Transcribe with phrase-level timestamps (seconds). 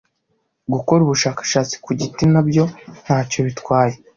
[0.73, 2.63] Gukora ubushakashatsi ku giti nabyo
[3.01, 3.95] ntacyo bitwaye